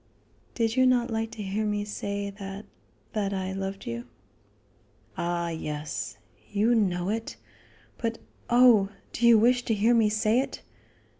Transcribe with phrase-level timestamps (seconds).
[0.55, 2.65] "Did you not like to hear me say that
[3.13, 4.05] that I loved you?"
[5.15, 6.17] "Ah, yes;
[6.51, 7.35] you know it.
[7.99, 8.17] But
[8.49, 8.89] oh!
[9.13, 10.63] do you wish to hear me say it?"